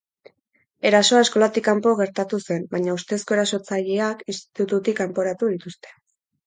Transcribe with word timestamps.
Erasoa 0.89 1.19
eskolatik 1.25 1.65
kanpo 1.67 1.93
gertatu 2.01 2.41
zen, 2.47 2.65
baina 2.73 2.97
ustezko 3.01 3.39
erasotzaileak 3.39 4.29
institututik 4.35 5.03
kanporatu 5.05 5.57
dituzte. 5.57 5.99